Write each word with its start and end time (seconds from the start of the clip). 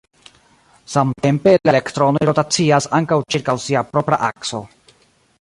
Samtempe, 0.93 1.53
la 1.63 1.71
elektronoj 1.73 2.23
rotacias 2.31 2.89
ankaŭ 3.01 3.19
ĉirkaŭ 3.35 3.57
sia 3.67 3.85
propra 3.93 4.21
akso. 4.31 4.65